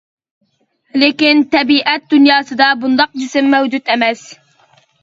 [1.03, 4.27] لېكىن تەبىئەت دۇنياسىدا بۇنداق جىسىم مەۋجۇت ئەمەس.